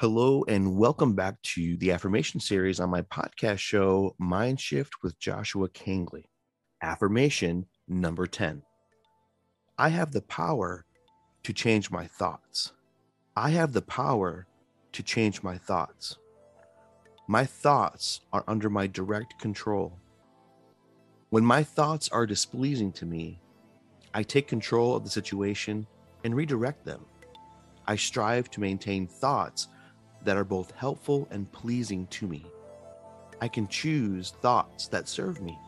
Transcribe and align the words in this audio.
Hello, 0.00 0.44
and 0.46 0.76
welcome 0.76 1.14
back 1.14 1.42
to 1.42 1.76
the 1.78 1.90
affirmation 1.90 2.38
series 2.38 2.78
on 2.78 2.88
my 2.88 3.02
podcast 3.02 3.58
show, 3.58 4.14
Mind 4.16 4.60
Shift 4.60 5.02
with 5.02 5.18
Joshua 5.18 5.68
Kangley. 5.70 6.26
Affirmation 6.80 7.66
number 7.88 8.28
10 8.28 8.62
I 9.76 9.88
have 9.88 10.12
the 10.12 10.22
power 10.22 10.84
to 11.42 11.52
change 11.52 11.90
my 11.90 12.06
thoughts. 12.06 12.74
I 13.36 13.50
have 13.50 13.72
the 13.72 13.82
power 13.82 14.46
to 14.92 15.02
change 15.02 15.42
my 15.42 15.58
thoughts. 15.58 16.16
My 17.26 17.44
thoughts 17.44 18.20
are 18.32 18.44
under 18.46 18.70
my 18.70 18.86
direct 18.86 19.40
control. 19.40 19.98
When 21.30 21.44
my 21.44 21.64
thoughts 21.64 22.08
are 22.10 22.24
displeasing 22.24 22.92
to 22.92 23.04
me, 23.04 23.40
I 24.14 24.22
take 24.22 24.46
control 24.46 24.94
of 24.94 25.02
the 25.02 25.10
situation 25.10 25.88
and 26.22 26.36
redirect 26.36 26.84
them. 26.84 27.04
I 27.88 27.96
strive 27.96 28.48
to 28.50 28.60
maintain 28.60 29.08
thoughts 29.08 29.66
that 30.24 30.36
are 30.36 30.44
both 30.44 30.72
helpful 30.72 31.28
and 31.30 31.50
pleasing 31.52 32.06
to 32.08 32.26
me. 32.26 32.44
I 33.40 33.48
can 33.48 33.68
choose 33.68 34.32
thoughts 34.42 34.88
that 34.88 35.08
serve 35.08 35.40
me. 35.40 35.58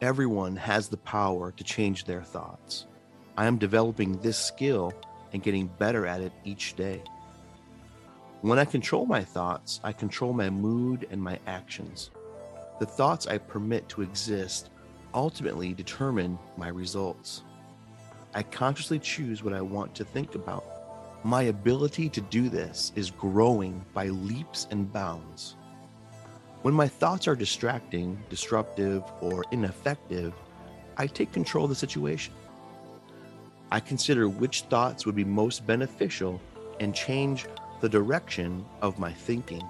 Everyone 0.00 0.56
has 0.56 0.88
the 0.88 0.96
power 0.96 1.52
to 1.52 1.64
change 1.64 2.04
their 2.04 2.22
thoughts. 2.22 2.86
I 3.36 3.46
am 3.46 3.58
developing 3.58 4.18
this 4.18 4.36
skill 4.36 4.92
and 5.32 5.42
getting 5.42 5.68
better 5.78 6.06
at 6.06 6.20
it 6.20 6.32
each 6.44 6.74
day. 6.74 7.02
When 8.40 8.58
I 8.58 8.64
control 8.64 9.06
my 9.06 9.22
thoughts, 9.22 9.80
I 9.84 9.92
control 9.92 10.32
my 10.32 10.50
mood 10.50 11.06
and 11.10 11.22
my 11.22 11.38
actions. 11.46 12.10
The 12.80 12.86
thoughts 12.86 13.28
I 13.28 13.38
permit 13.38 13.88
to 13.90 14.02
exist 14.02 14.70
ultimately 15.14 15.72
determine 15.72 16.38
my 16.56 16.68
results. 16.68 17.44
I 18.34 18.42
consciously 18.42 18.98
choose 18.98 19.44
what 19.44 19.52
I 19.52 19.60
want 19.60 19.94
to 19.94 20.04
think 20.04 20.34
about. 20.34 20.64
My 21.24 21.42
ability 21.42 22.08
to 22.08 22.20
do 22.20 22.48
this 22.48 22.90
is 22.96 23.12
growing 23.12 23.84
by 23.94 24.08
leaps 24.08 24.66
and 24.72 24.92
bounds. 24.92 25.54
When 26.62 26.74
my 26.74 26.88
thoughts 26.88 27.28
are 27.28 27.36
distracting, 27.36 28.20
disruptive, 28.28 29.04
or 29.20 29.44
ineffective, 29.52 30.32
I 30.96 31.06
take 31.06 31.32
control 31.32 31.66
of 31.66 31.70
the 31.70 31.76
situation. 31.76 32.34
I 33.70 33.78
consider 33.78 34.28
which 34.28 34.62
thoughts 34.62 35.06
would 35.06 35.14
be 35.14 35.24
most 35.24 35.64
beneficial 35.64 36.40
and 36.80 36.92
change 36.92 37.46
the 37.80 37.88
direction 37.88 38.64
of 38.80 38.98
my 38.98 39.12
thinking. 39.12 39.62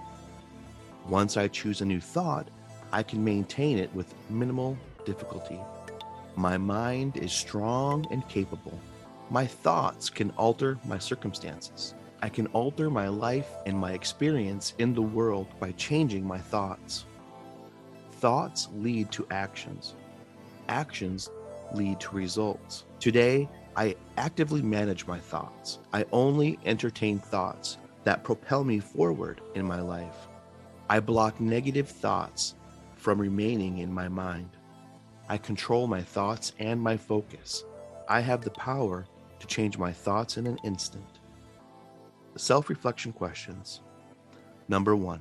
Once 1.07 1.37
I 1.37 1.49
choose 1.49 1.83
a 1.83 1.85
new 1.85 2.01
thought, 2.01 2.49
I 2.93 3.03
can 3.03 3.23
maintain 3.23 3.79
it 3.79 3.95
with 3.95 4.15
minimal 4.31 4.79
difficulty. 5.05 5.61
My 6.35 6.57
mind 6.57 7.19
is 7.19 7.31
strong 7.31 8.07
and 8.11 8.27
capable. 8.29 8.79
My 9.33 9.47
thoughts 9.47 10.11
can 10.11 10.29
alter 10.33 10.79
my 10.85 10.99
circumstances. 10.99 11.95
I 12.21 12.29
can 12.29 12.49
alter 12.49 12.91
my 12.91 13.09
life 13.09 13.49
and 13.65 13.79
my 13.79 13.93
experience 13.93 14.75
in 14.79 14.93
the 14.93 15.01
world 15.01 15.47
by 15.59 15.73
changing 15.73 16.23
my 16.23 16.37
thoughts. 16.37 17.07
Thoughts 18.21 18.69
lead 18.75 19.11
to 19.13 19.27
actions. 19.31 19.95
Actions 20.69 21.31
lead 21.73 21.99
to 22.01 22.15
results. 22.15 22.85
Today, 23.01 23.49
I 23.75 23.97
actively 24.19 24.61
manage 24.61 25.07
my 25.07 25.19
thoughts. 25.19 25.79
I 25.95 26.05
only 26.13 26.59
entertain 26.67 27.19
thoughts 27.19 27.79
that 28.05 28.25
propel 28.25 28.65
me 28.65 28.81
forward 28.81 29.41
in 29.55 29.65
my 29.65 29.81
life. 29.81 30.29
I 30.91 31.01
block 31.01 31.41
negative 31.41 31.89
thoughts 31.89 32.55
from 32.97 33.19
remaining 33.19 33.79
in 33.79 33.91
my 33.91 34.09
mind. 34.09 34.51
I 35.31 35.39
control 35.39 35.87
my 35.87 36.03
thoughts 36.03 36.53
and 36.59 36.79
my 36.79 36.99
focus. 36.99 37.65
I 38.09 38.21
have 38.21 38.43
the 38.43 38.51
power 38.51 39.07
to 39.43 39.49
change 39.49 39.77
my 39.77 39.93
thoughts 39.93 40.37
in 40.37 40.47
an 40.47 40.59
instant. 40.63 41.19
Self 42.37 42.71
reflection 42.71 43.13
questions. 43.13 43.81
Number 44.69 44.97
one, 44.97 45.21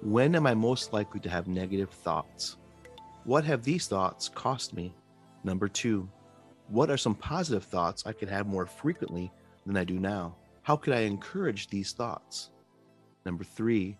when 0.00 0.34
am 0.34 0.46
I 0.46 0.54
most 0.54 0.92
likely 0.92 1.20
to 1.20 1.30
have 1.30 1.46
negative 1.48 1.90
thoughts? 1.90 2.56
What 3.24 3.44
have 3.44 3.62
these 3.62 3.86
thoughts 3.86 4.28
cost 4.30 4.74
me? 4.74 4.94
Number 5.44 5.68
two, 5.68 6.08
what 6.68 6.90
are 6.90 6.96
some 6.96 7.14
positive 7.14 7.64
thoughts 7.64 8.06
I 8.06 8.12
could 8.12 8.30
have 8.30 8.46
more 8.46 8.66
frequently 8.66 9.30
than 9.66 9.76
I 9.76 9.84
do 9.84 9.98
now? 9.98 10.34
How 10.62 10.76
could 10.76 10.94
I 10.94 11.00
encourage 11.00 11.68
these 11.68 11.92
thoughts? 11.92 12.50
Number 13.26 13.44
three, 13.44 13.98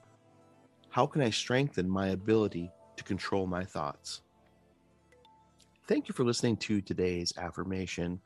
how 0.88 1.06
can 1.06 1.20
I 1.20 1.30
strengthen 1.30 1.88
my 1.88 2.08
ability 2.08 2.70
to 2.96 3.04
control 3.04 3.46
my 3.46 3.64
thoughts? 3.64 4.22
Thank 5.86 6.08
you 6.08 6.14
for 6.14 6.24
listening 6.24 6.56
to 6.58 6.80
today's 6.80 7.32
affirmation. 7.36 8.20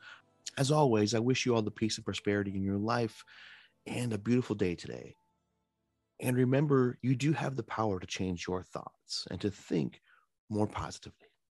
As 0.57 0.71
always, 0.71 1.13
I 1.15 1.19
wish 1.19 1.45
you 1.45 1.55
all 1.55 1.61
the 1.61 1.71
peace 1.71 1.97
and 1.97 2.05
prosperity 2.05 2.55
in 2.55 2.63
your 2.63 2.77
life 2.77 3.23
and 3.85 4.13
a 4.13 4.17
beautiful 4.17 4.55
day 4.55 4.75
today. 4.75 5.15
And 6.19 6.37
remember, 6.37 6.97
you 7.01 7.15
do 7.15 7.33
have 7.33 7.55
the 7.55 7.63
power 7.63 7.99
to 7.99 8.07
change 8.07 8.47
your 8.47 8.63
thoughts 8.63 9.27
and 9.29 9.41
to 9.41 9.49
think 9.49 9.99
more 10.49 10.67
positively. 10.67 11.27